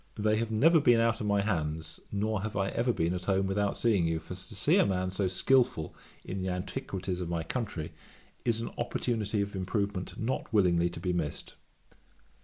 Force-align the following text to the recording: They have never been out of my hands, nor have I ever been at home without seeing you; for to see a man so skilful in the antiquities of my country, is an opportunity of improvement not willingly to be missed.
They 0.15 0.37
have 0.37 0.49
never 0.49 0.79
been 0.81 0.99
out 0.99 1.21
of 1.21 1.27
my 1.27 1.41
hands, 1.41 1.99
nor 2.11 2.41
have 2.41 2.55
I 2.55 2.69
ever 2.69 2.91
been 2.91 3.13
at 3.13 3.25
home 3.25 3.45
without 3.45 3.77
seeing 3.77 4.07
you; 4.07 4.17
for 4.17 4.29
to 4.29 4.35
see 4.35 4.77
a 4.79 4.85
man 4.87 5.11
so 5.11 5.27
skilful 5.27 5.93
in 6.25 6.41
the 6.41 6.49
antiquities 6.49 7.21
of 7.21 7.29
my 7.29 7.43
country, 7.43 7.91
is 8.43 8.61
an 8.61 8.71
opportunity 8.79 9.41
of 9.43 9.55
improvement 9.55 10.19
not 10.19 10.51
willingly 10.51 10.89
to 10.89 10.99
be 10.99 11.13
missed. 11.13 11.53